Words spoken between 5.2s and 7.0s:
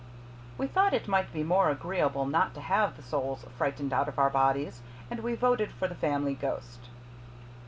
voted for the Family Ghost.